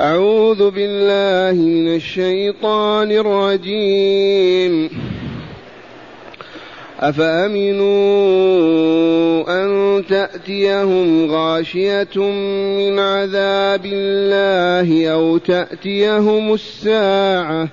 [0.00, 4.90] أعوذ بالله من الشيطان الرجيم.
[7.00, 7.84] أفأمنوا
[9.48, 12.16] أن تأتيهم غاشية
[12.78, 17.68] من عذاب الله أو تأتيهم الساعة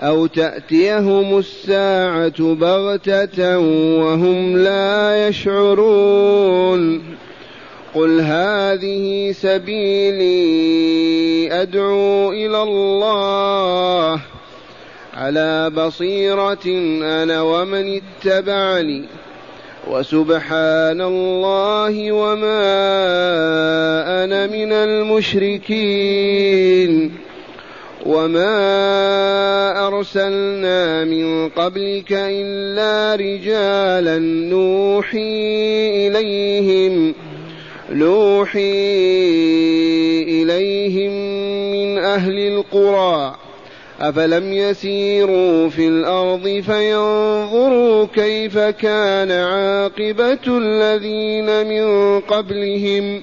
[0.00, 3.58] أو تأتيهم الساعة بغتة
[3.98, 7.02] وهم لا يشعرون؟
[7.96, 10.32] قل هذه سبيلي
[11.62, 14.20] أدعو إلى الله
[15.14, 16.66] على بصيرة
[17.02, 19.04] أنا ومن اتبعني
[19.88, 22.64] وسبحان الله وما
[24.24, 26.16] أنا من المشركين
[28.06, 28.56] وما
[29.86, 37.14] أرسلنا من قبلك إلا رجالا نوحي إليهم
[37.90, 38.72] نوحي
[40.22, 41.10] إليهم
[41.72, 43.36] من أهل القرى
[44.00, 53.22] أفلم يسيروا في الأرض فينظروا كيف كان عاقبة الذين من قبلهم.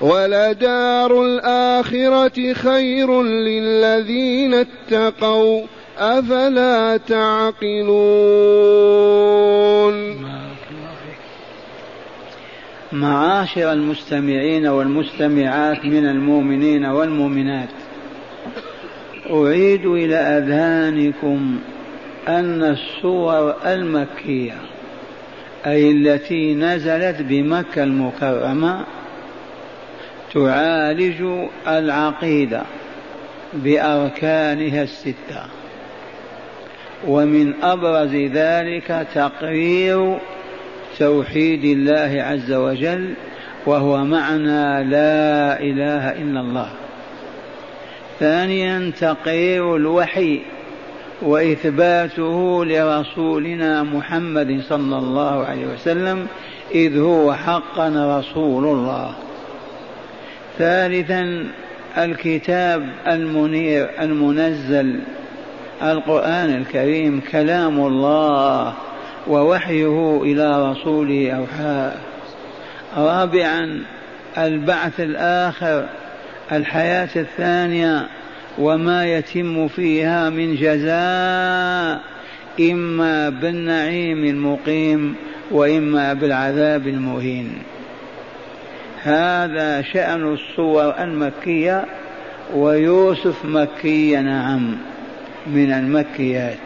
[0.00, 5.62] ولدار الآخرة خير للذين اتقوا
[5.98, 7.96] أفلا تعقلون؟
[13.00, 17.68] معاشر المستمعين والمستمعات من المؤمنين والمؤمنات.
[19.30, 21.58] أعيد إلى أذهانكم
[22.28, 24.54] أن السور المكية
[25.66, 28.84] أي التي نزلت بمكة المكرمة
[30.34, 32.62] تعالج العقيدة
[33.52, 35.42] بأركانها الستة.
[37.06, 40.18] ومن أبرز ذلك تقرير
[40.98, 43.14] توحيد الله عز وجل
[43.66, 46.68] وهو معنى لا إله إلا الله.
[48.20, 50.40] ثانيا تقرير الوحي
[51.22, 56.26] وإثباته لرسولنا محمد صلى الله عليه وسلم
[56.74, 59.14] إذ هو حقا رسول الله.
[60.58, 61.46] ثالثا
[61.98, 65.00] الكتاب المنير المنزل
[65.82, 68.72] القرآن الكريم كلام الله.
[69.28, 71.92] ووحيه إلى رسوله أوحاه
[72.96, 73.82] رابعا
[74.38, 75.88] البعث الآخر
[76.52, 78.06] الحياة الثانية
[78.58, 82.00] وما يتم فيها من جزاء
[82.60, 85.14] إما بالنعيم المقيم
[85.50, 87.52] وإما بالعذاب المهين.
[89.02, 91.84] هذا شأن الصور المكية
[92.54, 94.76] ويوسف مكي نعم
[95.46, 96.65] من المكيات.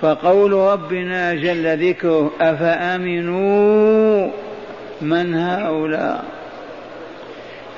[0.00, 4.30] فقول ربنا جل ذكره أفأمنوا
[5.02, 6.24] من هؤلاء؟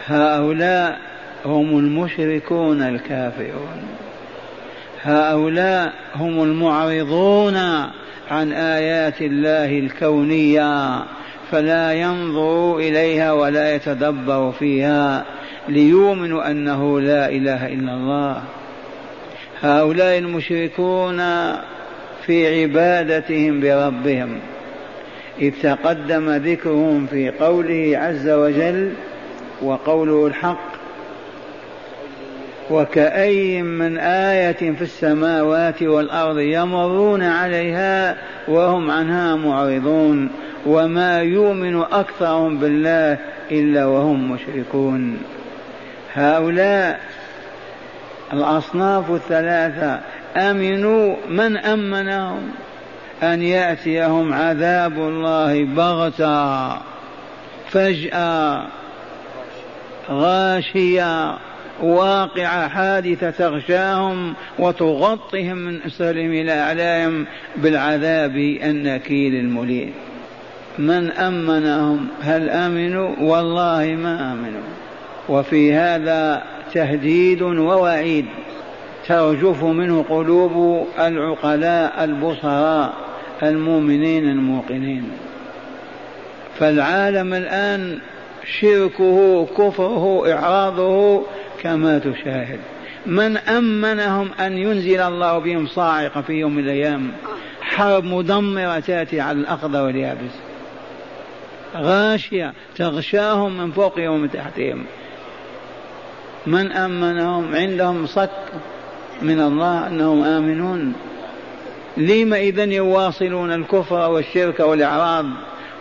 [0.06, 0.98] هؤلاء
[1.44, 3.82] هم المشركون الكافرون.
[5.02, 7.56] هؤلاء هم المعرضون
[8.30, 11.02] عن آيات الله الكونية
[11.50, 15.24] فلا ينظروا إليها ولا يتدبروا فيها
[15.68, 18.42] ليؤمنوا أنه لا إله إلا الله.
[19.62, 21.20] هؤلاء المشركون
[22.28, 24.38] في عبادتهم بربهم.
[25.40, 28.92] إذ تقدم ذكرهم في قوله عز وجل
[29.62, 30.68] وقوله الحق
[32.70, 38.16] وكأي من آية في السماوات والأرض يمرون عليها
[38.48, 40.30] وهم عنها معرضون
[40.66, 43.18] وما يؤمن أكثرهم بالله
[43.50, 45.18] إلا وهم مشركون.
[46.14, 47.00] هؤلاء
[48.32, 50.00] الأصناف الثلاثة
[50.36, 52.50] آمنوا من آمنهم؟
[53.22, 56.78] أن يأتيهم عذاب الله بغتة
[57.70, 58.66] فجأة
[60.10, 61.38] غاشية
[61.82, 69.92] واقعة حادثة تغشاهم وتغطهم من أسفلهم إلى أعلاهم بالعذاب النكيل المليم
[70.78, 74.62] من أمنهم؟ هل أمنوا؟ والله ما أمنوا.
[75.28, 76.42] وفي هذا
[76.74, 78.26] تهديد ووعيد.
[79.08, 82.94] ترجف منه قلوب العقلاء البصراء
[83.42, 85.10] المؤمنين الموقنين.
[86.58, 87.98] فالعالم الآن
[88.60, 91.22] شركه كفره إعراضه
[91.62, 92.58] كما تشاهد.
[93.06, 97.12] من أمنهم أن ينزل الله بهم صاعقة في يوم من الأيام؟
[97.60, 100.34] حرب مدمرة تأتي على الأخضر واليابس.
[101.76, 104.84] غاشية تغشاهم من فوقهم ومن تحتهم.
[106.46, 108.30] من أمنهم؟ عندهم صك
[109.22, 110.94] من الله أنهم آمنون.
[111.96, 115.26] لم إذا يواصلون الكفر والشرك والإعراض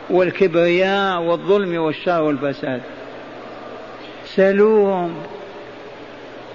[0.10, 2.82] والكبرياء والظلم والشر والفساد؟
[4.26, 5.16] سلوهم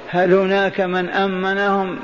[0.08, 1.99] هل هناك من أمنهم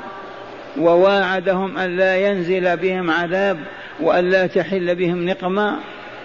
[0.77, 3.57] وواعدهم أن لا ينزل بهم عذاب
[3.99, 5.79] وأن لا تحل بهم نقمة؟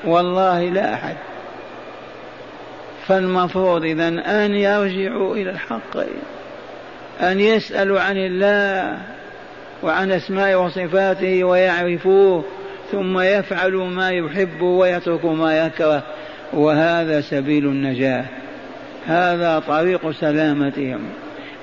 [0.04, 1.16] والله لا أحد.
[3.06, 5.96] فالمفروض إذا أن يرجعوا إلى الحق.
[7.20, 8.98] أن يسألوا عن الله
[9.82, 12.44] وعن أسماء وصفاته ويعرفوه
[12.92, 16.02] ثم يفعلوا ما يحب ويتركوا ما يكره.
[16.52, 18.24] وهذا سبيل النجاة.
[19.06, 21.00] هذا طريق سلامتهم.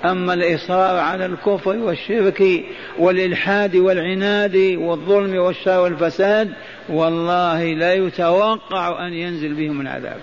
[0.05, 2.43] أما الإصرار على الكفر والشرك
[2.99, 6.49] والإلحاد والعناد والظلم والشر والفساد
[6.89, 10.17] والله لا يتوقع أن ينزل بهم العذاب.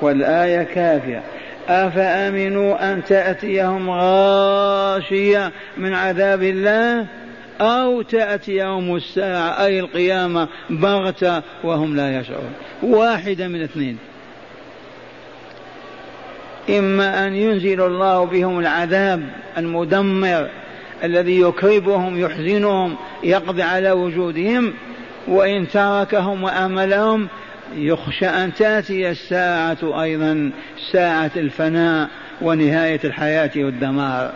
[0.00, 1.22] والآية كافية.
[1.68, 7.06] أفأمنوا أن تأتيهم غاشية من عذاب الله
[7.60, 13.98] أو تأتيهم الساعة أي القيامة بغتة وهم لا يشعرون؟ واحدة من اثنين.
[16.70, 19.22] إما أن ينزل الله بهم العذاب
[19.58, 20.48] المدمر
[21.04, 24.74] الذي يكربهم يحزنهم يقضي على وجودهم
[25.28, 27.28] وإن تركهم وأملهم
[27.76, 30.50] يخشى أن تأتي الساعة أيضا
[30.92, 32.08] ساعة الفناء
[32.42, 34.32] ونهاية الحياة والدمار.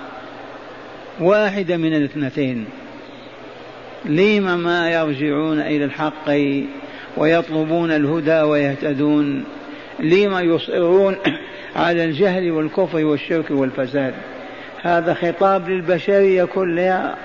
[1.20, 2.66] واحدة من الاثنتين.
[4.04, 6.30] لم ما يرجعون إلى الحق
[7.16, 9.44] ويطلبون الهدى ويهتدون؟
[10.00, 11.16] لم يصرون
[11.76, 14.14] على الجهل والكفر والشرك والفساد؟
[14.82, 17.16] هذا خطاب للبشرية كلها.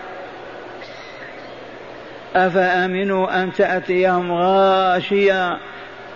[2.35, 5.57] أفأمنوا أن تأتيهم غاشية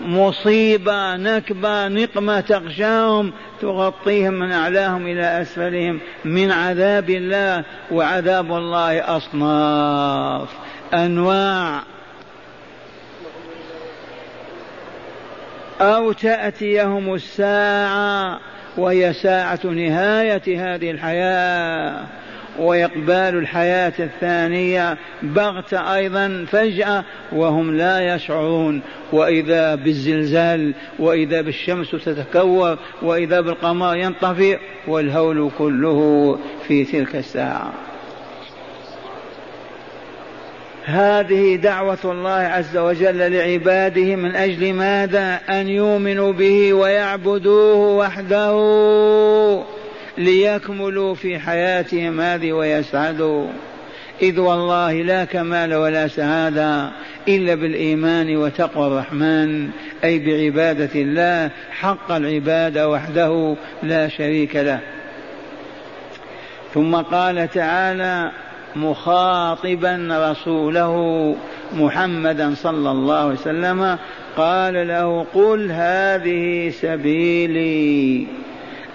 [0.01, 10.49] مصيبة نكبة نقمة تغشاهم تغطيهم من أعلاهم إلى أسفلهم من عذاب الله وعذاب الله أصناف.
[10.93, 11.81] أنواع.
[15.81, 18.39] أو تأتيهم الساعة
[18.77, 22.24] وهي ساعة نهاية هذه الحياة.
[22.59, 28.81] وإقبال الحياة الثانية بغتة أيضا فجأة وهم لا يشعرون.
[29.11, 37.73] وإذا بالزلزال وإذا بالشمس تتكور وإذا بالقمر ينطفئ والهول كله في تلك الساعة.
[40.85, 48.55] هذه دعوة الله عز وجل لعباده من أجل ماذا؟ أن يؤمنوا به ويعبدوه وحده.
[50.17, 53.47] ليكملوا في حياتهم هذه ويسعدوا.
[54.21, 56.91] إذ والله لا كمال ولا سعادة
[57.27, 59.69] إلا بالإيمان وتقوى الرحمن
[60.03, 64.79] أي بعبادة الله حق العبادة وحده لا شريك له.
[66.73, 68.31] ثم قال تعالى
[68.75, 71.35] مخاطبا رسوله
[71.73, 73.97] محمدا صلى الله عليه وسلم
[74.37, 78.27] قال له قل هذه سبيلي.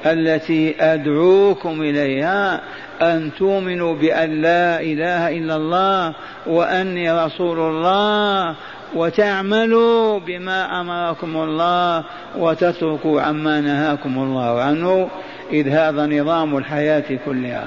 [0.06, 2.60] التي أدعوكم إليها
[3.02, 6.14] أن تؤمنوا بأن لا إله إلا الله
[6.46, 8.54] وأني رسول الله
[8.94, 12.04] وتعملوا بما أمركم الله
[12.38, 15.08] وتتركوا عما نهاكم الله عنه.
[15.52, 17.66] إذ هذا نظام الحياة كلها.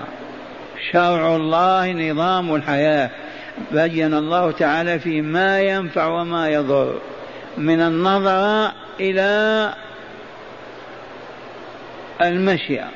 [0.91, 3.09] شرع الله نظام الحياة.
[3.71, 6.99] بين الله تعالى في ما ينفع وما يضر.
[7.57, 9.73] من النظر إلى
[12.23, 12.87] المشيئة.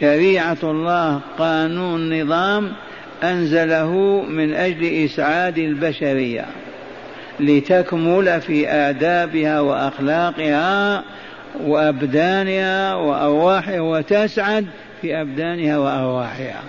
[0.00, 2.72] شريعة الله قانون نظام
[3.22, 6.44] أنزله من أجل إسعاد البشرية
[7.40, 11.02] لتكمل في آدابها وأخلاقها
[11.60, 14.66] وأبدانها وأرواحها وتسعد
[15.02, 16.62] في أبدانها وأرواحها.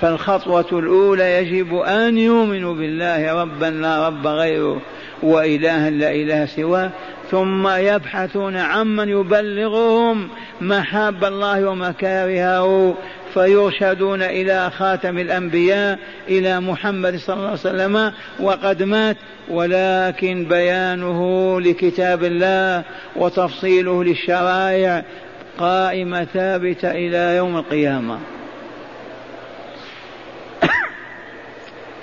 [0.00, 4.80] فالخطوة الأولى يجب أن يؤمنوا بالله ربا لا رب غيره
[5.22, 6.90] وإلها لا إله سواه
[7.30, 10.28] ثم يبحثون عمن يبلغهم
[10.60, 12.94] محاب الله ومكارهه
[13.34, 19.16] فيرشدون إلى خاتم الأنبياء إلى محمد صلى الله عليه وسلم وقد مات.
[19.48, 22.84] ولكن بيانه لكتاب الله
[23.16, 25.04] وتفصيله للشرائع
[25.58, 28.18] قائمة ثابتة إلى يوم القيامة.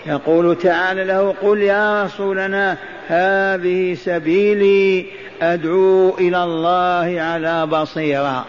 [0.06, 2.78] يقول تعالى له قل يا رسولنا
[3.08, 5.06] هذه سبيلي
[5.42, 8.46] أدعو إلى الله على بصيرة.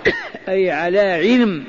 [0.48, 1.64] أي على علم.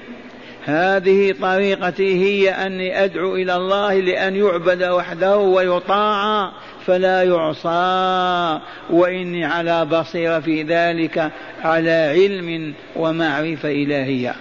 [0.65, 6.51] هذه طريقتي هي أني أدعو إلى الله لأن يعبد وحده ويطاع
[6.85, 8.59] فلا يعصى.
[8.89, 11.31] وإني على بصيرة في ذلك
[11.63, 14.35] على علم ومعرفة إلهية.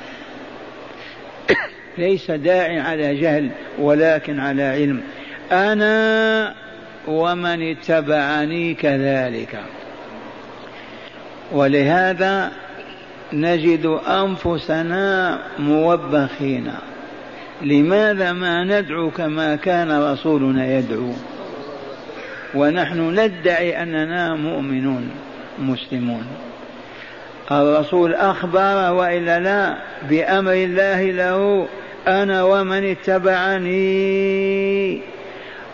[1.99, 5.02] ليس داعي على جهل ولكن على علم.
[5.52, 6.65] أنا
[7.06, 9.60] ومن اتبعني كذلك.
[11.52, 12.50] ولهذا
[13.32, 16.72] نجد أنفسنا موبخين.
[17.62, 21.12] لماذا ما ندعو كما كان رسولنا يدعو؟
[22.54, 25.10] ونحن ندعي أننا مؤمنون
[25.58, 26.26] مسلمون.
[27.52, 29.76] الرسول أخبر وإلا لا؟
[30.10, 31.68] بأمر الله له
[32.08, 33.76] أنا ومن اتبعني.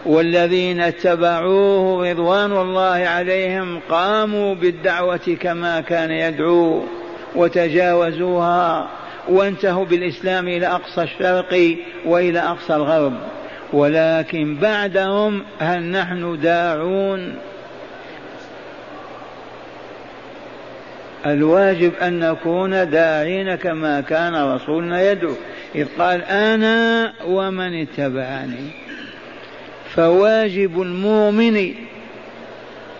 [0.07, 6.83] والذين اتبعوه رضوان الله عليهم قاموا بالدعوة كما كان يدعو
[7.35, 8.89] وتجاوزوها
[9.29, 13.13] وانتهوا بالإسلام إلى أقصى الشرق وإلى أقصى الغرب.
[13.73, 17.35] ولكن بعدهم هل نحن داعون؟
[21.27, 25.35] الواجب أن نكون داعين كما كان رسولنا يدعو.
[25.75, 28.71] إذ قال أنا ومن اتبعني.
[29.95, 31.75] فواجب المؤمن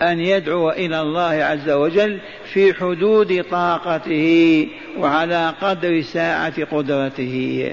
[0.01, 2.19] أن يدعو إلى الله عز وجل
[2.53, 7.71] في حدود طاقته وعلى قدر ساعة قدرته.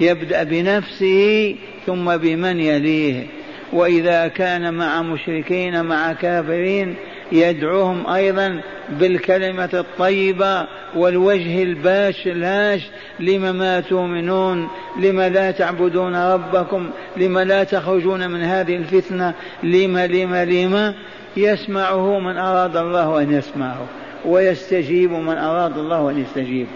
[0.00, 3.26] يبدأ بنفسه ثم بمن يليه.
[3.72, 6.94] وإذا كان مع مشركين مع كافرين
[7.32, 12.80] يدعوهم أيضا بالكلمة الطيبة والوجه الباش الهاش
[13.20, 14.68] لم ما تؤمنون؟
[15.00, 20.94] لم لا تعبدون ربكم؟ لم لا تخرجون من هذه الفتنة؟ لم لم لم؟
[21.36, 23.86] يسمعه من أراد الله أن يسمعه
[24.24, 26.66] ويستجيب من أراد الله أن يستجيب.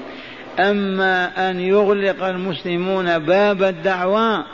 [0.59, 4.45] أما أن يغلق المسلمون باب الدعوة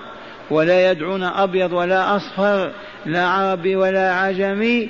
[0.50, 2.70] ولا يدعون أبيض ولا أصفر
[3.06, 4.88] لا عربي ولا عجمي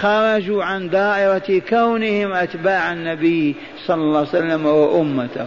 [0.00, 3.56] خرجوا عن دائرة كونهم أتباع النبي
[3.86, 5.46] صلى الله عليه وسلم وأمته.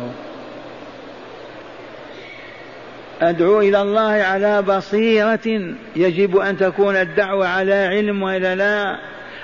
[3.22, 9.00] أدعو إلى الله على بصيرة يجب أن تكون الدعوة على علم وإلا لا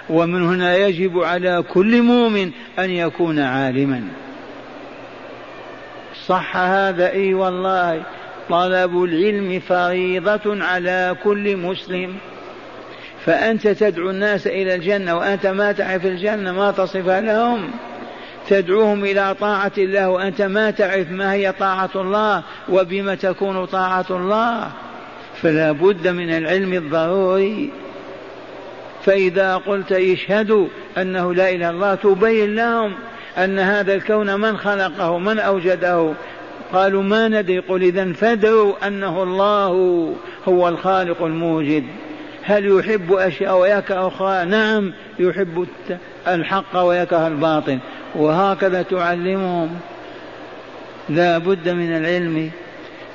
[0.10, 4.04] ومن هنا يجب على كل مؤمن أن يكون عالما.
[6.28, 8.04] صح هذا؟ إي والله.
[8.50, 12.16] طلب العلم فريضة على كل مسلم.
[13.26, 17.72] فأنت تدعو الناس إلى الجنة وأنت ما تعرف الجنة ما تصفها لهم.
[18.50, 24.72] تدعوهم إلى طاعة الله وأنت ما تعرف ما هي طاعة الله وبما تكون طاعة الله.
[25.42, 27.70] فلا بد من العلم الضروري.
[29.06, 32.94] فإذا قلت اشهدوا أنه لا إله إلا الله تبين لهم
[33.38, 36.14] أن هذا الكون من خلقه من أوجده.
[36.74, 39.68] قالوا ما ندري قل إذا فادعوا أنه الله
[40.48, 41.84] هو الخالق الموجد.
[42.44, 45.68] هل يحب أشياء ويكره أخرى؟ نعم يحب
[46.28, 47.80] الحق ويكره الباطل.
[48.16, 49.70] وهكذا تعلمهم.
[51.10, 52.52] لا بد من العلم.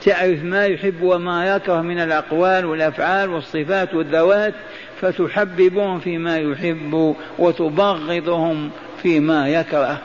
[0.05, 4.55] تعرف ما يحب وما يكره من الأقوال والأفعال والصفات والذوات
[5.01, 8.71] فتحببهم فيما يحب وتبغضهم
[9.03, 9.99] فيما يكره.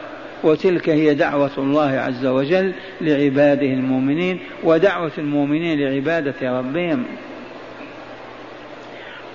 [0.44, 7.06] وتلك هي دعوة الله عز وجل لعباده المؤمنين ودعوة المؤمنين لعبادة ربهم.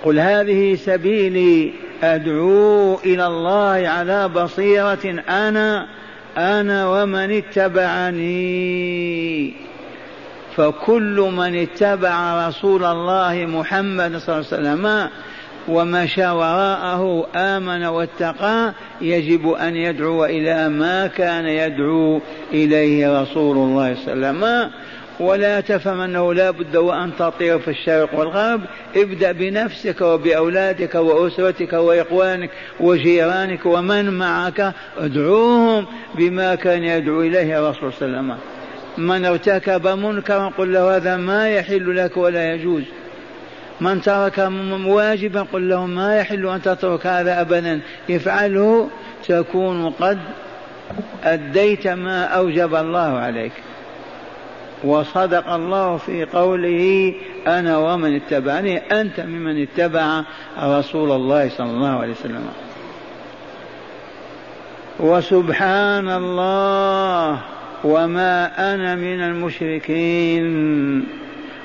[0.03, 1.73] قل هذه سبيلي
[2.03, 5.87] أدعو إلى الله على بصيرة أنا
[6.37, 8.37] أنا ومن اتبعني.
[10.55, 15.09] فكل من اتبع رسول الله محمد صلى الله عليه وسلم
[15.67, 22.21] ومشى وراءه آمن واتقى يجب أن يدعو إلى ما كان يدعو
[22.53, 24.71] إليه رسول الله صلى الله عليه وسلم.
[25.19, 28.61] ولا تفهم أنه لا بد وأن تطير في الشرق والغرب.
[28.95, 38.07] ابدأ بنفسك وبأولادك وأسرتك وإخوانك وجيرانك ومن معك ادعوهم بما كان يدعو إليه الرسول صلى
[38.07, 38.37] الله عليه وسلم.
[38.97, 42.83] من ارتكب منكرا قل له هذا ما يحل لك ولا يجوز.
[43.81, 44.51] من ترك
[44.85, 47.79] واجبا قل له ما يحل أن تترك هذا أبدا.
[48.11, 48.89] افعله
[49.27, 50.19] تكون قد
[51.23, 53.51] أديت ما أوجب الله عليك.
[54.83, 57.13] وصدق الله في قوله
[57.47, 60.23] أنا ومن اتبعني أنت ممن اتبع
[60.63, 62.49] رسول الله صلى الله عليه وسلم.
[64.99, 67.41] وسبحان الله
[67.83, 70.47] وما أنا من المشركين.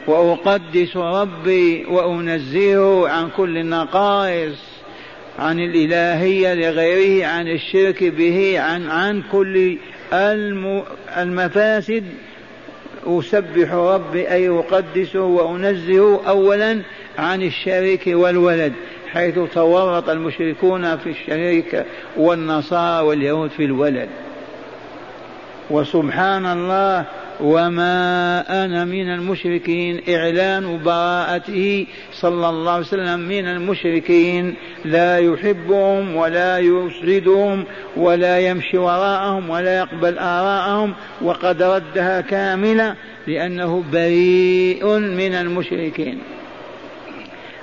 [0.07, 4.59] وأقدس ربي وأنزهه عن كل النقائص
[5.39, 9.79] عن الإلهية لغيره عن الشرك به عن عن كل
[11.17, 12.05] المفاسد.
[13.07, 16.83] أسبح ربي أي أقدسه وأنزهه أولا
[17.19, 18.73] عن الشريك والولد
[19.13, 21.85] حيث تورط المشركون في الشريك
[22.17, 24.09] والنصارى واليهود في الولد.
[25.71, 27.05] وسبحان الله
[27.41, 34.55] وما أنا من المشركين إعلان براءته صلى الله عليه وسلم من المشركين.
[34.85, 37.65] لا يحبهم ولا يسردهم
[37.97, 40.95] ولا يمشي وراءهم ولا يقبل آراءهم.
[41.23, 42.95] وقد ردها كاملة
[43.27, 46.19] لأنه بريء من المشركين.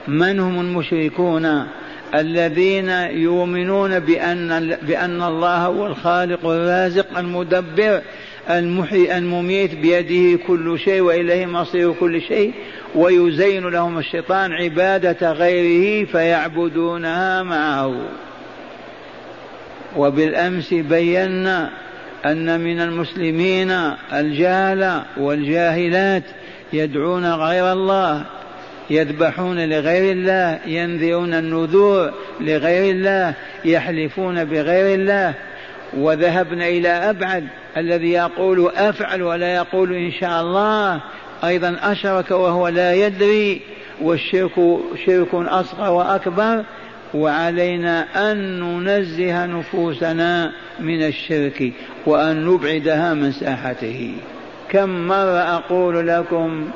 [0.07, 1.67] من هم المشركون؟
[2.15, 8.01] الذين يؤمنون بأن بأن الله هو الخالق الرازق المدبر.
[8.49, 12.53] المحيي المميت بيده كل شيء وإليه مصير كل شيء
[12.95, 18.09] ويزين لهم الشيطان عبادة غيره فيعبدونها معه.
[19.95, 21.69] وبالأمس بينا
[22.25, 23.71] أن من المسلمين
[24.13, 26.23] الجهلة والجاهلات
[26.73, 28.25] يدعون غير الله
[28.89, 33.33] يذبحون لغير الله ينذرون النذور لغير الله
[33.65, 35.33] يحلفون بغير الله
[35.97, 41.01] وذهبنا إلى أبعد الذي يقول أفعل ولا يقول إن شاء الله.
[41.43, 43.61] أيضا أشرك وهو لا يدري.
[44.01, 44.51] والشرك
[45.05, 46.63] شرك أصغر وأكبر.
[47.13, 51.71] وعلينا أن ننزه نفوسنا من الشرك
[52.05, 54.13] وأن نبعدها من ساحته.
[54.69, 56.67] كم مرة أقول لكم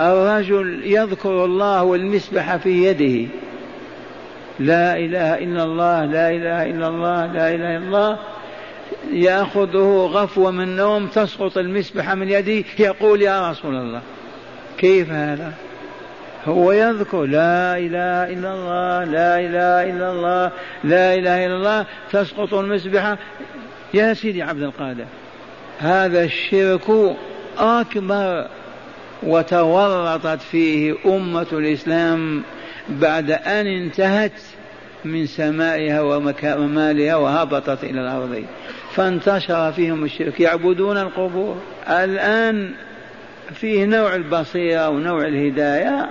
[0.00, 3.28] الرجل يذكر الله والمسبح في يده.
[4.58, 8.18] لا إله إلا الله لا إله إلا الله لا إله إلا الله
[9.12, 14.02] يأخذه غفوة من نوم تسقط المسبحة من يده يقول يا رسول الله.
[14.78, 15.52] كيف هذا؟
[16.46, 20.52] هو يذكر لا إله إلا الله لا إله إلا الله
[20.84, 23.18] لا إله إلا الله تسقط المسبحة
[23.94, 25.04] يا سيدي عبد القادر
[25.78, 27.16] هذا الشرك
[27.58, 28.48] أكبر
[29.22, 32.42] وتورطت فيه أمة الإسلام
[32.88, 34.40] بعد أن انتهت
[35.04, 36.00] من سمائها
[36.56, 38.44] ومالها وهبطت إلى الأرض.
[38.94, 40.40] فانتشر فيهم الشرك.
[40.40, 41.56] يعبدون القبور.
[41.88, 42.70] الآن
[43.54, 46.08] فيه نوع البصيرة ونوع الهداية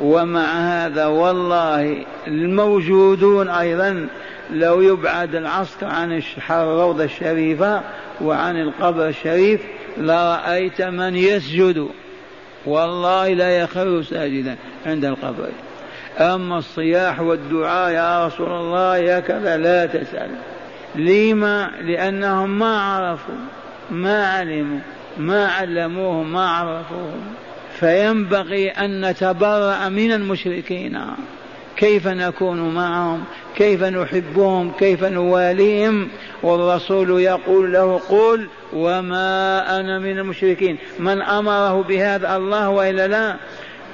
[0.00, 4.08] ومع هذا والله الموجودون أيضا
[4.50, 7.82] لو يبعد العسكر عن الروضة الشريفة
[8.20, 9.60] وعن القبر الشريف
[9.98, 11.88] لرأيت من يسجد.
[12.66, 14.56] والله لا يخر ساجدا
[14.86, 15.48] عند القبر.
[16.18, 20.30] أما الصياح والدعاء يا رسول الله يا كذا لا تسأل.
[20.94, 23.34] لما؟ لأنهم ما عرفوا
[23.90, 24.80] ما علموا
[25.18, 27.34] ما علموهم ما عرفوهم
[27.80, 31.00] فينبغي أن نتبرأ من المشركين.
[31.76, 33.24] كيف نكون معهم؟
[33.56, 36.08] كيف نحبهم؟ كيف نواليهم؟
[36.42, 40.78] والرسول يقول له قل وما أنا من المشركين.
[40.98, 43.36] من أمره بهذا الله وإلا لا؟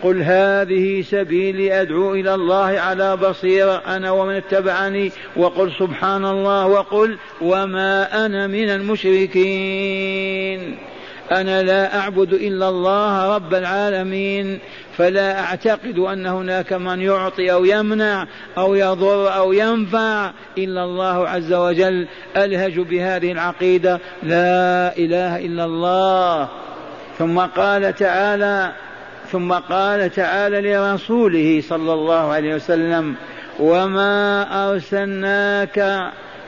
[0.02, 7.18] قل هذه سبيلي أدعو إلى الله على بصيرة أنا ومن اتبعني وقل سبحان الله وقل
[7.40, 10.08] وما أنا من المشركين.
[11.32, 14.58] أنا لا أعبد إلا الله رب العالمين
[14.96, 18.26] فلا أعتقد أن هناك من يعطي أو يمنع
[18.58, 22.08] أو يضر أو ينفع إلا الله عز وجل.
[22.36, 26.48] ألهج بهذه العقيدة لا إله إلا الله.
[27.18, 28.72] ثم قال تعالى
[29.32, 33.14] ثم قال تعالى لرسوله صلى الله عليه وسلم
[33.58, 36.00] وما أرسلناك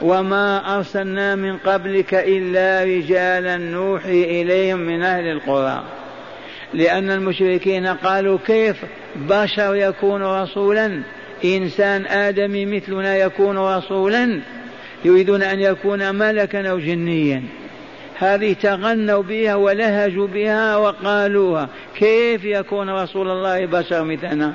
[0.03, 5.85] وما أرسلنا من قبلك إلا رجالا نوحي إليهم من أهل القرى.
[6.75, 8.85] لأن المشركين قالوا كيف
[9.17, 11.03] بشر يكون رسولا؟
[11.45, 14.41] إنسان آدمي مثلنا يكون رسولا؟
[15.05, 17.43] يريدون أن يكون ملكا أو جنيا.
[18.21, 21.69] هذه تغنوا بها ولهجوا بها وقالوها.
[21.97, 24.53] كيف يكون رسول الله بشر مثلنا؟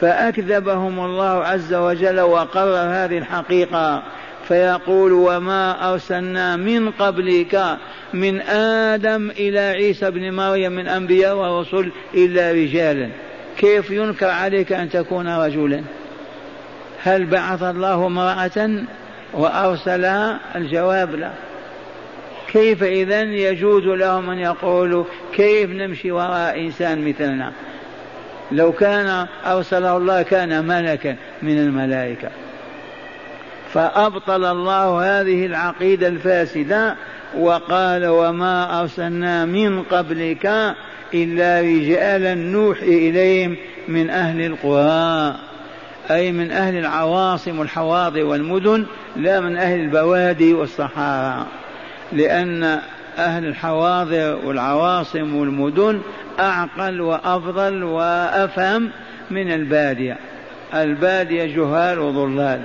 [0.00, 4.02] فأكذبهم الله عز وجل وقرر هذه الحقيقة.
[4.48, 7.76] فيقول وما أرسلنا من قبلك
[8.14, 13.08] من آدم إلى عيسى بن مريم من أنبياء ورسل إلا رجالا.
[13.56, 15.82] كيف ينكر عليك أن تكون رجلا؟
[17.02, 18.84] هل بعث الله امرأة
[19.34, 21.30] وأرسلها الجواب؟ لا.
[22.54, 27.52] كيف إذا يجوز لهم أن يقولوا كيف نمشي وراء إنسان مثلنا؟
[28.52, 32.30] لو كان أرسله الله كان ملكا من الملائكة.
[33.72, 36.96] فأبطل الله هذه العقيدة الفاسدة
[37.38, 40.74] وقال وما أرسلنا من قبلك
[41.14, 43.56] إلا رجالا نوحي إليهم
[43.88, 45.36] من أهل القرى
[46.10, 48.86] أي من أهل العواصم والحواضر والمدن
[49.16, 51.46] لا من أهل البوادي والصحارى
[52.14, 52.80] لأن
[53.18, 56.00] أهل الحواضر والعواصم والمدن
[56.40, 58.90] أعقل وأفضل وأفهم
[59.30, 60.16] من البادية.
[60.74, 62.60] البادية جهال وضلال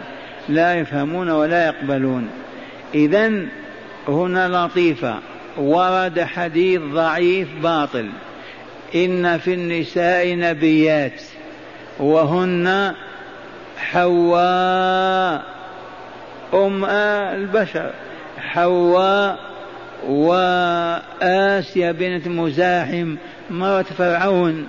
[0.50, 2.30] لا يفهمون ولا يقبلون.
[2.94, 3.32] إذا
[4.08, 5.16] هنا لطيفة
[5.58, 8.10] ورد حديث ضعيف باطل.
[8.96, 11.22] إن في النساء نبيات
[12.00, 12.94] وهن
[13.78, 15.44] حواء
[16.54, 17.92] أم البشر.
[18.50, 19.40] حواء
[20.08, 23.16] وآسيا بنت مزاحم
[23.50, 24.68] مرة فرعون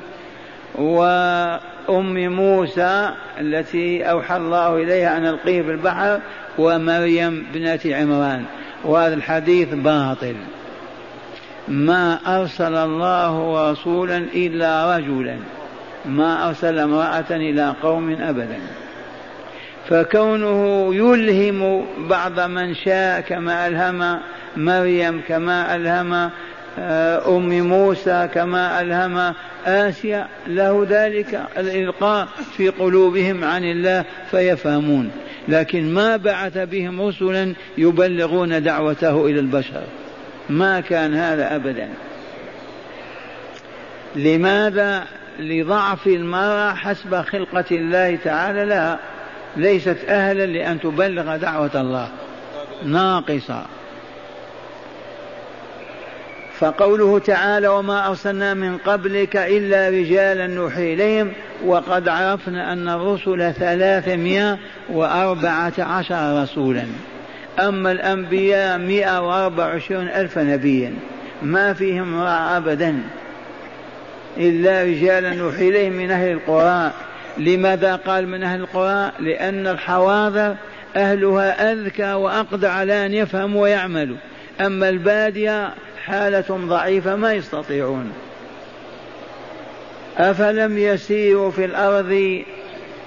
[0.79, 6.21] وأم موسى التي أوحى الله إليها أن ألقيه في البحر
[6.59, 8.45] ومريم بنت عمران.
[8.85, 10.35] وهذا الحديث باطل.
[11.69, 15.37] ما أرسل الله رسولا إلا رجلا.
[16.05, 18.59] ما أرسل امرأة إلى قوم أبدا.
[19.91, 24.21] فكونه يلهم بعض من شاء كما ألهم
[24.57, 26.31] مريم كما ألهم
[26.79, 29.35] آه، أم موسى كما ألهم
[29.67, 35.11] آسيا له ذلك الإلقاء في قلوبهم عن الله فيفهمون.
[35.49, 39.83] لكن ما بعث بهم رسلا يبلغون دعوته إلى البشر.
[40.51, 41.89] ما كان هذا أبدا.
[44.17, 45.05] لماذا؟
[45.39, 48.99] لضعف المرأة حسب خلقة الله تعالى لها.
[49.57, 52.09] ليست أهلا لأن تبلغ دعوة الله.
[52.85, 53.63] ناقصة.
[56.59, 61.33] فقوله تعالى وما أرسلنا من قبلك إلا رجالا نوحي إليهم
[61.65, 64.59] وقد عرفنا أن الرسل ثلاثمائة
[64.89, 66.85] وأربعة عشر رسولا.
[67.59, 70.95] أما الأنبياء مئة وأربع وعشرون ألف نبيا.
[71.43, 73.03] ما فيهم امرأة أبدا.
[74.37, 76.93] إلا رجالا نوحي إليهم من أهل القرى.
[77.41, 80.57] لماذا قال من أهل القرى لأن الحواضر
[80.97, 84.17] أهلها أذكى وأقدر على أن يفهموا ويعملوا.
[84.61, 85.71] أما البادية
[86.05, 88.13] حالة ضعيفة ما يستطيعون.
[90.19, 92.43] أفلم يسيروا في الأرض؟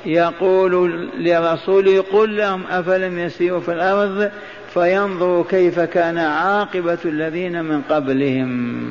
[0.05, 4.31] يقول لرسوله قل لهم أفلم يسيروا في الأرض؟
[4.73, 8.85] فينظروا كيف كان عاقبة الذين من قبلهم.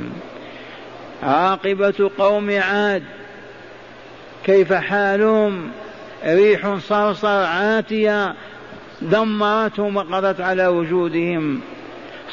[1.22, 3.02] عاقبة قوم عاد.
[4.44, 5.70] كيف حالهم؟
[6.26, 8.34] ريح صرصر عاتية
[9.02, 11.60] دمرتهم وقضت على وجودهم.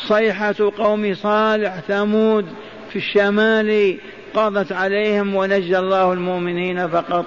[0.08, 2.46] صيحة قوم صالح ثمود
[2.90, 3.98] في الشمال
[4.34, 7.26] قضت عليهم ونجى الله المؤمنين فقط.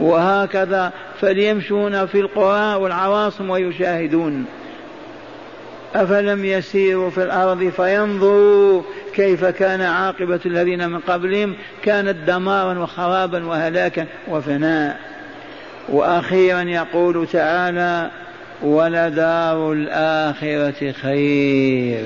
[0.00, 4.46] وهكذا فليمشون في القرى والعواصم ويشاهدون.
[5.94, 8.82] أفلم يسيروا في الأرض فينظروا
[9.16, 14.96] كيف كان عاقبة الذين من قبلهم؟ كانت دمارا وخرابا وهلاكا وفناء.
[15.88, 18.10] وأخيرا يقول تعالى
[18.62, 22.04] ولدار الآخرة خير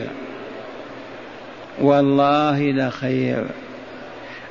[1.81, 3.45] والله لخير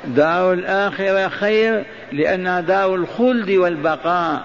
[0.06, 4.41] دار الآخرة خير لأنها دار الخلد والبقاء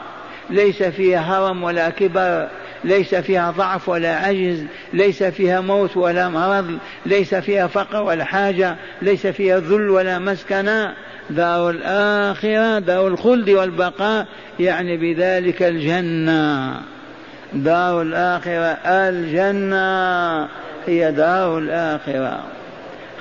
[0.51, 2.49] ليس فيها هرم ولا كبر
[2.85, 8.77] ليس فيها ضعف ولا عجز ليس فيها موت ولا مرض ليس فيها فقر ولا حاجة
[9.03, 10.95] ليس فيها ذل ولا مسكنة.
[11.31, 14.27] دار الآخرة دار الخلد والبقاء
[14.61, 16.81] يعني بذلك الجنة.
[17.53, 20.49] دار الآخرة الجنة
[20.87, 22.43] هي دار الآخرة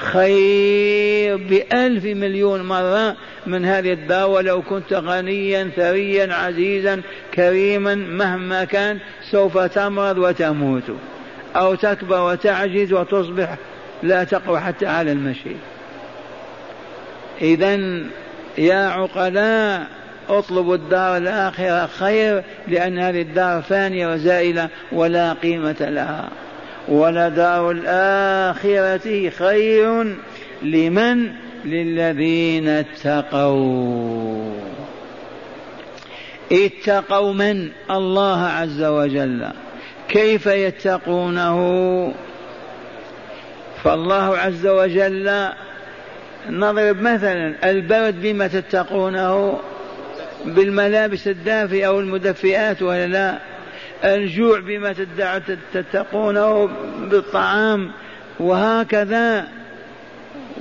[0.02, 3.16] خير بألف مليون مرة
[3.48, 7.02] من هذه الدار ولو كنت غنيا ثريا عزيزا
[7.34, 9.00] كريما مهما كان
[9.32, 10.84] سوف تمرض وتموت
[11.56, 13.56] أو تكبر وتعجز وتصبح
[14.04, 15.56] لا تقوى حتى على المشي
[17.42, 17.80] إذا
[18.58, 19.88] يا عقلاء
[20.30, 26.30] اطلبوا الدار الآخرة خير لأن هذه الدار فانية وزائلة ولا قيمة لها.
[26.88, 30.16] ولدار الآخرة خير
[30.62, 31.32] لمن
[31.66, 34.54] للذين اتقوا.
[36.52, 39.48] اتقوا من؟ الله عز وجل.
[40.10, 42.14] كيف يتقونه؟
[43.84, 45.50] فالله عز وجل
[46.50, 49.60] نضرب مثلا البرد بما تتقونه
[50.46, 53.51] بالملابس الدافئة أو المدفئات ولا لا؟
[54.04, 54.96] الجوع بما
[55.74, 56.70] تتقونه
[57.12, 57.92] بالطعام
[58.40, 59.48] وهكذا.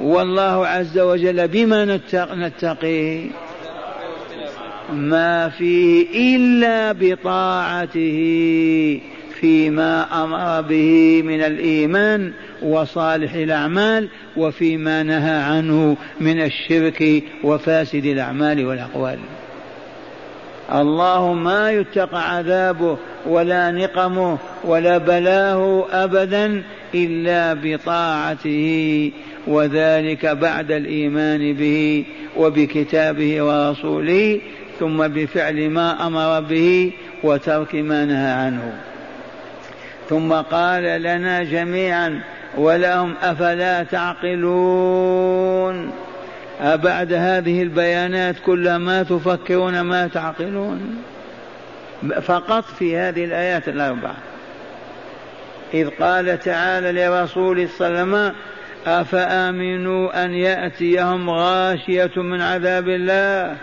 [0.01, 2.01] والله عز وجل بما
[2.35, 3.31] نتقيه
[4.93, 8.21] ما فيه إلا بطاعته
[9.41, 19.19] فيما أمر به من الإيمان وصالح الأعمال وفيما نهى عنه من الشرك وفاسد الأعمال والأقوال.
[20.73, 22.97] الله ما يتقى عذابه
[23.27, 26.63] ولا نقمه ولا بلاه أبدا
[26.95, 29.13] إلا بطاعته
[29.47, 32.05] وذلك بعد الإيمان به
[32.37, 34.41] وبكتابه ورسوله
[34.81, 36.93] ثم بفعل ما أمر به
[37.25, 38.73] وترك ما نهى عنه.
[40.09, 42.21] ثم قال لنا جميعا
[42.59, 45.31] ولهم أفلا تعقلون؟
[46.61, 51.03] أبعد هذه البيانات كلها ما تفكرون ما تعقلون؟
[52.23, 54.17] فقط في هذه الآيات الأربعة
[55.75, 58.35] إذ قال تعالى لرسول صلى الله عليه وسلم
[58.87, 63.57] أفأمنوا أن يأتيهم غاشية من عذاب الله؟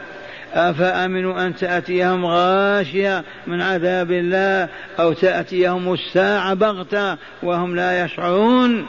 [0.54, 4.70] أفأمنوا أن تأتيهم غاشية من عذاب الله؟
[5.00, 8.86] أو تأتيهم الساعة بغتة وهم لا يشعرون؟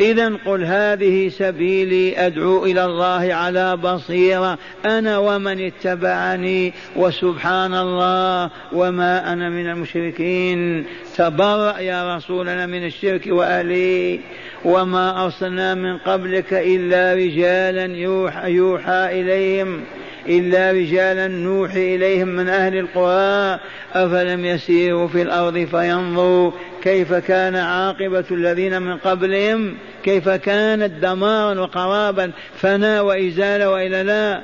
[0.00, 4.58] إذا قل هذه سبيلي أدعو إلى الله على بصيرة.
[4.84, 10.86] أنا ومن اتبعني وسبحان الله وما أنا من المشركين.
[11.16, 14.18] تبرأ يا رسولنا من الشرك وأهله
[14.64, 19.80] وما أرسلنا من قبلك إلا رجالا يوحى, يوحى إليهم.
[20.28, 23.60] إلا رجالا نوحي إليهم من أهل القرى.
[23.94, 29.74] أفلم يسيروا في الأرض فينظروا كيف كان عاقبة الذين من قبلهم.
[30.04, 34.40] كيف كانت دمارا وقرابا فنا وإزالة وإلى لا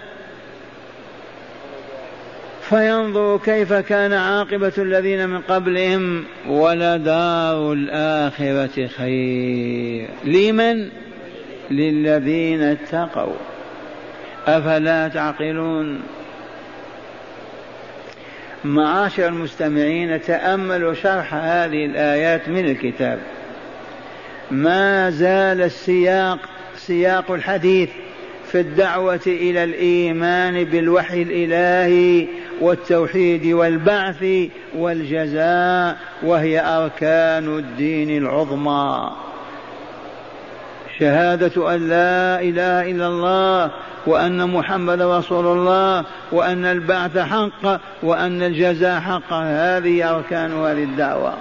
[2.68, 10.08] فينظروا كيف كان عاقبة الذين من قبلهم ولدار الآخرة خير.
[10.24, 10.88] لمن؟
[11.70, 13.36] للذين اتقوا.
[14.46, 16.00] أفلا تعقلون؟
[18.64, 23.18] معاشر المستمعين تأملوا شرح هذه الآيات من الكتاب.
[24.50, 26.38] ما زال السياق
[26.76, 27.90] سياق الحديث
[28.54, 32.28] في الدعوة إلى الإيمان بالوحي الإلهي
[32.60, 34.24] والتوحيد والبعث
[34.76, 39.10] والجزاء وهي أركان الدين العظمى.
[40.98, 43.70] شهادة أن لا إله إلا الله
[44.06, 49.32] وأن محمد رسول الله وأن البعث حق وأن الجزاء حق.
[49.32, 51.34] هذه أركان هذه الدعوة.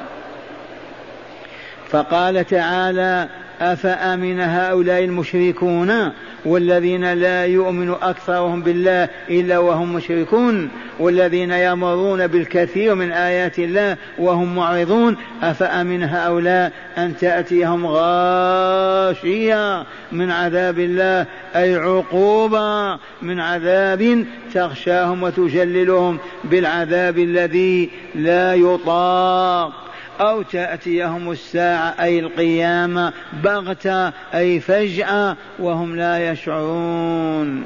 [1.90, 3.28] فقال تعالى
[3.62, 6.12] أفأمن هؤلاء المشركون
[6.46, 14.56] والذين لا يؤمن أكثرهم بالله إلا وهم مشركون والذين يمرون بالكثير من آيات الله وهم
[14.56, 26.18] معرضون؟ أفأمن هؤلاء أن تأتيهم غاشية من عذاب الله أي عقوبة من عذاب تغشاهم وتجللهم
[26.44, 37.64] بالعذاب الذي لا يطاق؟ أو تأتيهم الساعة أي القيامة بغتة أي فجأة وهم لا يشعرون.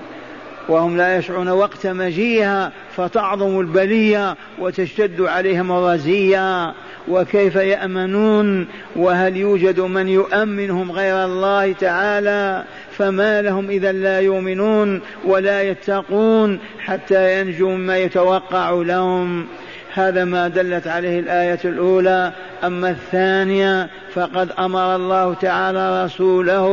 [0.69, 6.73] وهم لا يشعرون وقت مجيئها فتعظم البلية وتشتد عليهم الرزية.
[7.07, 15.63] وكيف يأمنون؟ وهل يوجد من يؤمنهم غير الله تعالى؟ فما لهم إذا لا يؤمنون ولا
[15.63, 19.47] يتقون حتى ينجوا مما يتوقع لهم.
[19.97, 22.31] هذا ما دلت عليه الآية الأولى.
[22.63, 26.67] أما الثانية فقد أمر الله تعالى رسوله.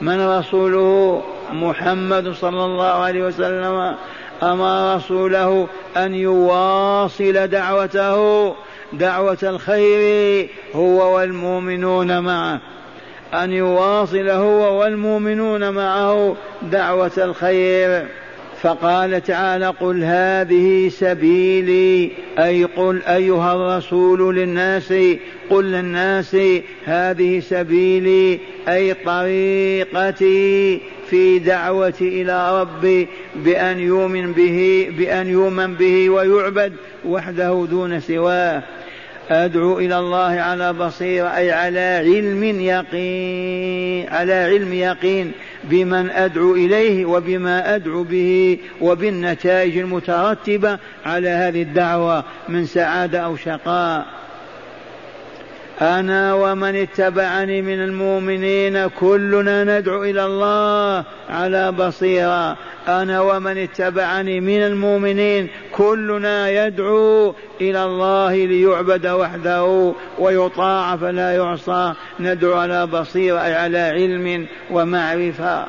[0.00, 3.94] من رسوله؟ محمد صلى الله عليه وسلم.
[4.42, 5.66] أمر رسوله
[5.96, 8.54] أن يواصل دعوته
[8.92, 12.60] دعوة الخير هو والمؤمنون معه.
[13.34, 18.06] أن يواصل هو والمؤمنون معه دعوة الخير.
[18.62, 24.94] فقال تعالى قل هذه سبيلي أي قل أيها الرسول للناس
[25.50, 26.36] قل للناس
[26.84, 36.72] هذه سبيلي أي طريقتي في دعوتي إلى ربي بأن يؤمن به بأن يؤمن به ويعبد
[37.04, 38.62] وحده دون سواه.
[39.30, 45.32] أدعو إلى الله على بصيرة أي على علم يقين على علم يقين.
[45.64, 54.19] بمن أدعو إليه وبما أدعو به وبالنتائج المترتبة على هذه الدعوة من سعادة أو شقاء.
[55.82, 62.56] أنا ومن اتبعني من المؤمنين كلنا ندعو إلى الله على بصيرة.
[62.88, 71.94] أنا ومن اتبعني من المؤمنين كلنا يدعو إلى الله ليعبد وحده ويطاع فلا يعصى.
[72.20, 75.64] ندعو على بصيرة أي على علم ومعرفة.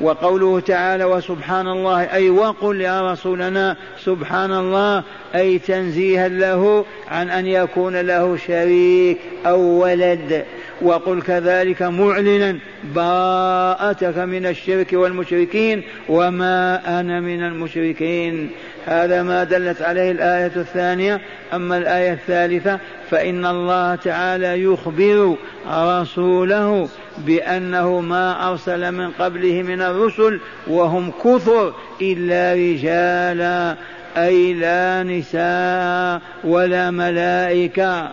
[0.00, 5.02] وقوله تعالى وسبحان الله أي وقل يا رسولنا سبحان الله
[5.34, 10.44] أي تنزيها له عن أن يكون له شريك أو ولد.
[10.82, 12.58] وقل كذلك معلنا
[12.94, 18.50] براءتك من الشرك والمشركين وما أنا من المشركين.
[18.88, 21.20] هذا ما دلت عليه الآية الثانية.
[21.54, 22.78] أما الآية الثالثة
[23.10, 25.36] فإن الله تعالى يخبر
[25.70, 33.76] رسوله بأنه ما أرسل من قبله من الرسل وهم كثر إلا رجالا
[34.16, 38.10] أي لا نساء ولا ملائكة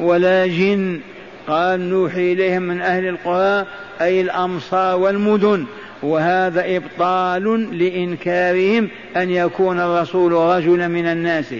[0.00, 1.00] ولا جن.
[1.48, 3.66] قال نوحي إليهم من أهل القرى
[4.00, 5.66] أي الأمصار والمدن.
[6.02, 11.54] وهذا إبطال لإنكارهم أن يكون الرسول رجلا من الناس.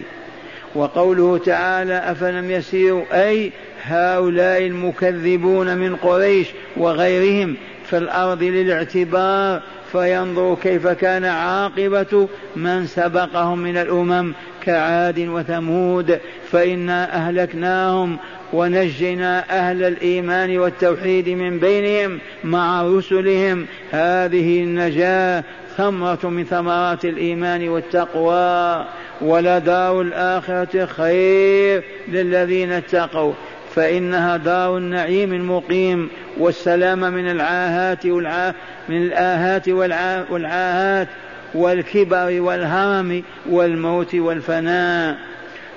[0.74, 10.87] وقوله تعالى أفلم يسيروا أي هؤلاء المكذبون من قريش وغيرهم في الأرض للاعتبار فينظروا كيف
[10.87, 16.18] كان عاقبة من سبقهم من الأمم كعاد وثمود.
[16.52, 18.18] فإنا أهلكناهم
[18.52, 23.66] ونجينا أهل الإيمان والتوحيد من بينهم مع رسلهم.
[23.90, 25.44] هذه النجاة
[25.76, 28.86] ثمرة من ثمرات الإيمان والتقوى
[29.20, 33.32] ولدار الآخرة خير للذين اتقوا.
[33.74, 38.54] فإنها دار النعيم المقيم والسلام من العاهات والعا
[38.88, 41.08] من الآهات والعاهات
[41.54, 45.29] والكبر والهرم والموت والفناء.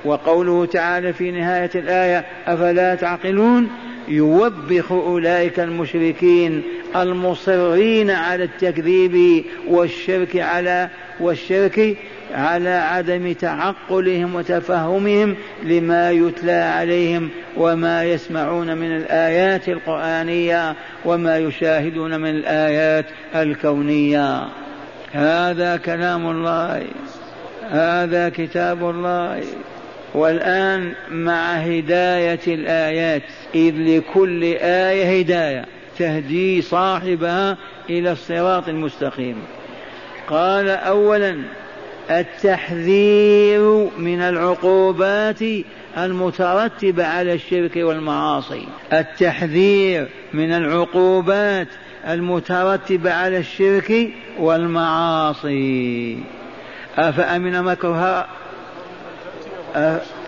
[0.05, 3.69] وقوله تعالى في نهاية الآية أفلا تعقلون
[4.07, 6.63] يوبخ أولئك المشركين
[6.95, 10.89] المصرين على التكذيب والشرك على
[11.19, 11.97] والشرك
[12.33, 22.29] على عدم تعقلهم وتفهمهم لما يتلى عليهم وما يسمعون من الآيات القرآنية وما يشاهدون من
[22.29, 24.47] الآيات الكونية.
[25.11, 26.83] هذا كلام الله.
[27.69, 29.43] هذا كتاب الله.
[30.13, 33.23] والآن مع هداية الآيات
[33.56, 35.65] إذ لكل آية هداية
[35.97, 37.58] تهدي صاحبها
[37.89, 39.36] إلى الصراط المستقيم.
[40.28, 41.38] قال أولا
[42.10, 45.39] التحذير من العقوبات
[45.97, 48.67] المترتبة على الشرك والمعاصي.
[48.93, 51.67] التحذير من العقوبات
[52.08, 56.17] المترتبة على الشرك والمعاصي.
[56.97, 58.28] أفأمن مكرها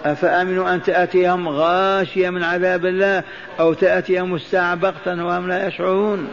[0.05, 3.23] أفأمنوا أن تأتيهم غاشية من عذاب الله
[3.59, 6.27] أو تأتيهم الساعة بغتة وهم لا يشعرون.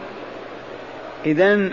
[1.25, 1.69] إذا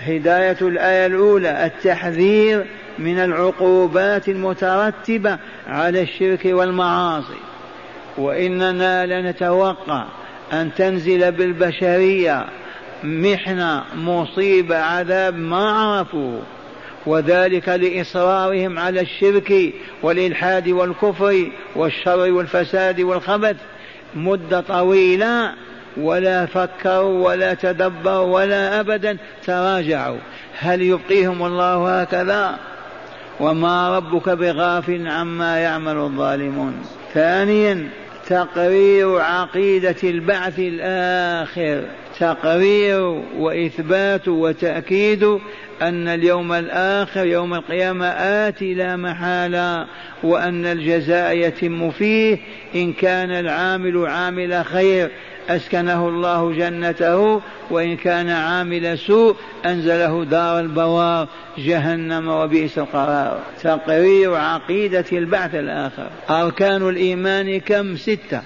[0.00, 2.66] هداية الآية الأولى التحذير
[2.98, 7.38] من العقوبات المترتبة على الشرك والمعاصي.
[8.18, 10.04] وإننا لنتوقع
[10.52, 12.46] أن تنزل بالبشرية
[13.04, 16.42] محنة مصيبة عذاب ما عرفوه
[17.06, 23.56] وذلك لإصرارهم على الشرك والإلحاد والكفر والشر والفساد والخبث.
[24.14, 25.52] مدة طويلة
[25.96, 30.18] ولا فكروا ولا تدبروا ولا أبدا تراجعوا.
[30.58, 32.58] هل يبقيهم الله هكذا؟
[33.40, 36.82] وما ربك بغافل عما يعمل الظالمون.
[37.14, 37.88] ثانيا
[38.26, 41.84] تقرير عقيدة البعث الآخر.
[42.20, 45.38] تقرير وإثبات وتأكيد
[45.82, 49.86] أن اليوم الآخر يوم القيامة آتي لا محالة
[50.22, 52.38] وأن الجزاء يتم فيه
[52.74, 55.10] إن كان العامل عامل خير.
[55.48, 61.28] أسكنه الله جنته وإن كان عامل سوء أنزله دار البوار.
[61.58, 63.38] جهنم وبئس القرار.
[63.62, 66.08] تقرير عقيدة البعث الآخر.
[66.30, 68.42] أركان الإيمان كم؟ ستة.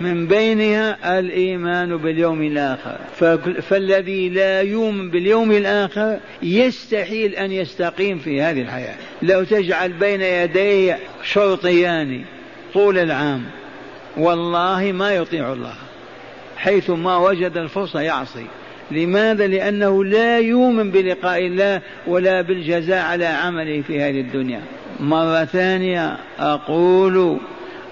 [0.00, 2.98] من بينها الإيمان باليوم الآخر.
[3.62, 8.94] فالذي لا يؤمن باليوم الآخر يستحيل أن يستقيم في هذه الحياة.
[9.22, 12.24] لو تجعل بين يديه شرطيان
[12.74, 13.44] طول العام
[14.16, 15.74] والله ما يطيع الله
[16.56, 18.46] حيث ما وجد الفرصة يعصي.
[18.90, 24.60] لماذا؟ لأنه لا يؤمن بلقاء الله ولا بالجزاء على عمله في هذه الدنيا.
[25.00, 27.38] مرة ثانية أقول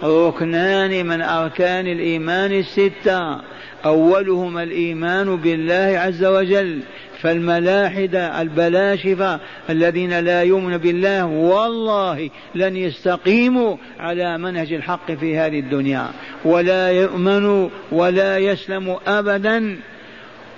[0.02, 3.40] ركنان من أركان الإيمان الستة.
[3.84, 6.80] أولهما الإيمان بالله عز وجل
[7.20, 16.06] فالملاحدة البلاشفة الذين لا يؤمن بالله والله لن يستقيموا على منهج الحق في هذه الدنيا.
[16.44, 19.76] ولا يؤمنوا ولا يسلموا أبدا.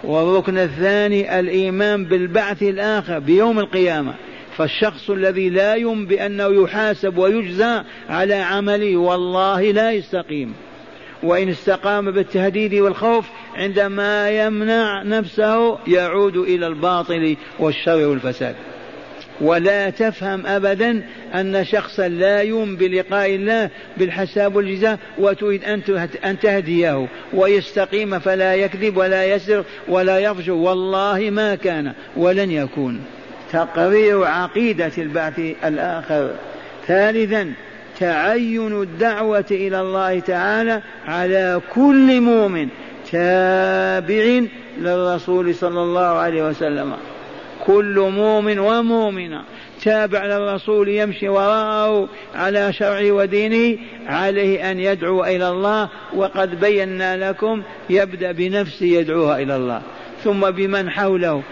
[0.05, 4.15] والركن الثاني الإيمان بالبعث الآخر بيوم القيامة.
[4.57, 10.55] فالشخص الذي لا يؤمن بأنه يحاسب ويجزى على عمله والله لا يستقيم.
[11.23, 18.55] وإن استقام بالتهديد والخوف عندما يمنع نفسه يعود إلى الباطل والشر والفساد.
[19.41, 21.03] ولا تفهم أبدا
[21.35, 25.65] أن شخصا لا يؤمن بلقاء الله بالحساب والجزاء وتريد
[26.25, 27.09] أن تهديه.
[27.35, 33.01] ويستقيم فلا يكذب ولا يسرق ولا يفجر والله ما كان ولن يكون.
[33.53, 36.31] تقرير عقيدة البعث الآخر.
[36.87, 37.53] ثالثا
[37.99, 42.69] تعين الدعوة إلى الله تعالى على كل مؤمن
[43.13, 44.41] تابع
[44.79, 46.93] للرسول صلى الله عليه وسلم.
[47.67, 49.43] كل مؤمن ومؤمنة
[49.83, 55.89] تابع للرسول يمشي وراءه على شرعه ودينه عليه أن يدعو إلى الله.
[56.15, 59.83] وقد بينا لكم يبدأ بنفسه يدعوها إلى الله.
[60.25, 61.43] ثم بمن حوله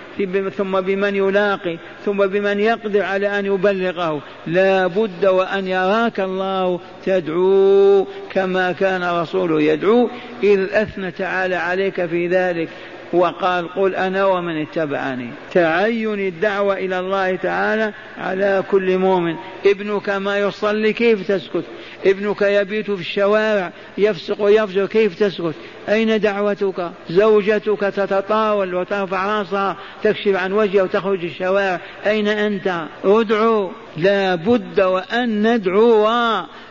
[0.57, 4.23] ثم بمن يلاقي ثم بمن يقدر على أن يبلغه.
[4.47, 10.11] لا بد وأن يراك الله تدعو كما كان رسوله يدعو
[10.43, 12.69] إذ أثنى تعالى عليك في ذلك.
[13.13, 15.31] وقال قل أنا ومن اتبعني.
[15.53, 19.37] تعين الدعوة إلى الله تعالى على كل مؤمن.
[19.67, 21.65] ابنك ما يصلي كيف تسكت؟
[22.07, 25.55] ابنك يبيت في الشوارع يفسق ويفجر كيف تسكت؟
[25.89, 31.81] أين دعوتك؟ زوجتك تتطاول وترفع راسها تكشف عن وجهها وتخرج الشوارع.
[32.07, 33.71] أين أنت؟ ادعو.
[33.97, 36.09] لا بد وأن ندعو.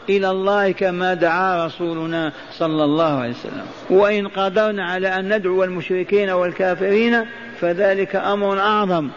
[0.09, 3.65] إلى الله كما دعا رسولنا صلى الله عليه وسلم.
[3.89, 7.25] وإن قدرنا على أن ندعو المشركين والكافرين
[7.61, 9.09] فذلك أمر أعظم.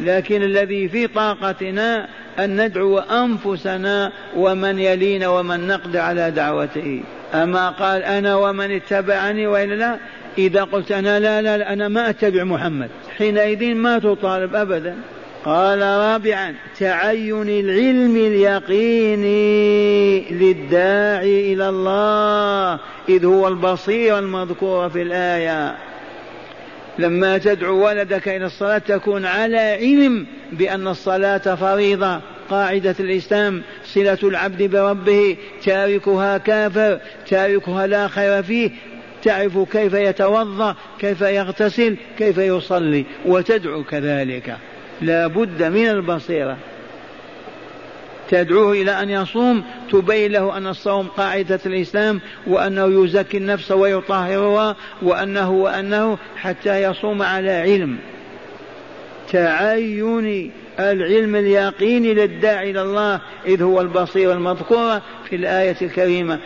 [0.00, 7.02] لكن الذي في طاقتنا أن ندعو أنفسنا ومن يلينا ومن نقدر على دعوته.
[7.34, 9.96] أما قال أنا ومن اتبعني وإلا لا
[10.38, 12.88] إذا قلت أنا لا لا, لا أنا ما أتبع محمد.
[13.18, 14.96] حينئذ ما تطالب أبدا.
[15.44, 19.40] قال رابعا تعين العلم اليقيني
[20.30, 25.76] للداعي إلى الله إذ هو البصير المذكور في الآية.
[26.98, 32.20] لما تدعو ولدك إلى الصلاة تكون على علم بأن الصلاة فريضة.
[32.50, 38.70] قاعدة الإسلام صلة العبد بربه تاركها كافر تاركها لا خير فيه.
[39.22, 44.56] تعرف كيف يتوضأ كيف يغتسل كيف يصلي وتدعو كذلك.
[45.02, 46.56] لا بد من البصيرة.
[48.30, 55.50] تدعوه إلى أن يصوم تبين له أن الصوم قاعدة الإسلام وأنه يزكي النفس ويطهرها وأنه
[55.50, 57.98] وأنه حتى يصوم على علم.
[59.32, 66.38] تعين العلم اليقيني للداعي إلى الله إذ هو البصير المذكورة في الآية الكريمة.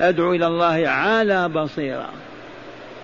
[0.00, 2.10] أدعو إلى الله على بصيرة.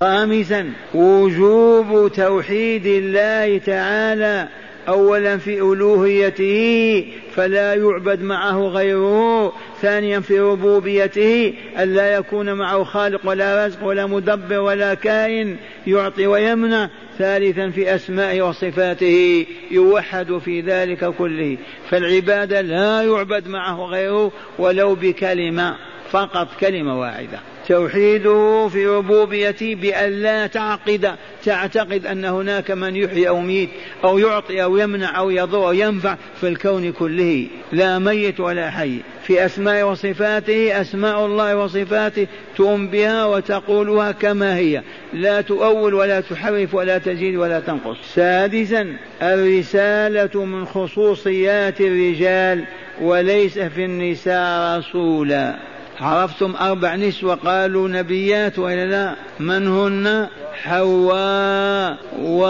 [0.01, 4.49] خامسا وجوب توحيد الله تعالى.
[4.89, 9.53] اولا في ألوهيته فلا يعبد معه غيره.
[9.83, 15.57] ثانيا في ربوبيته ألا يكون معه خالق ولا رزق ولا مدبر ولا كائن
[15.87, 16.89] يعطي ويمنع.
[17.19, 21.57] ثالثا في أسمائه وصفاته يوحد في ذلك كله.
[21.91, 25.77] فالعبادة لا يعبد معه غيره ولو بكلمة
[26.11, 27.52] فقط كلمة واحدة.
[27.69, 33.69] توحيده في ربوبيته بأن لا تعقد تعتقد أن هناك من يحيي أو يميت
[34.05, 37.47] أو يعطي أو يمنع أو يضر أو ينفع في الكون كله.
[37.73, 38.99] لا ميت ولا حي.
[39.23, 44.83] في أسماء وصفاته أسماء الله وصفاته تؤم بها وتقولها كما هي.
[45.13, 47.97] لا تؤول ولا تحرف ولا تزيد ولا تنقص.
[48.15, 52.65] سادسا الرسالة من خصوصيات الرجال
[53.01, 55.72] وليس في النساء رسولا.
[56.03, 60.29] عرفتم أربع نسوة قالوا نبيات وإلا لا؟ من هن؟
[60.63, 62.43] حواء و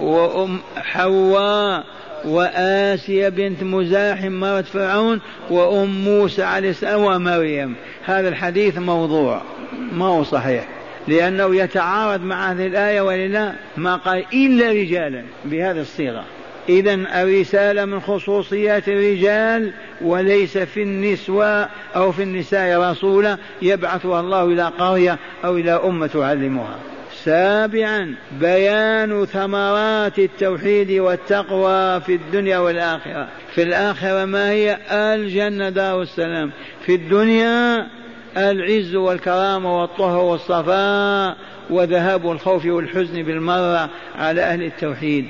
[0.00, 1.84] وأم حواء
[2.24, 7.74] وآسيا بنت مزاحم مرة فرعون وأم موسى عليه السلام ومريم.
[8.04, 9.42] هذا الحديث موضوع
[9.92, 10.68] ما هو صحيح.
[11.08, 16.24] لأنه يتعارض مع هذه الآية ولله ما قال إلا رجالا بهذه الصيغة.
[16.68, 24.62] إذا الرسالة من خصوصيات الرجال وليس في النسوة أو في النساء رسولا يبعثها الله إلى
[24.78, 26.76] قرية أو إلى أمة تعلمها.
[27.24, 33.28] سابعا بيان ثمرات التوحيد والتقوى في الدنيا والآخرة.
[33.54, 36.50] في الآخرة ما هي؟ الجنة دار السلام.
[36.86, 37.86] في الدنيا
[38.36, 41.36] العز والكرامة والطهر والصفاء
[41.70, 45.26] وذهاب الخوف والحزن بالمرة على أهل التوحيد.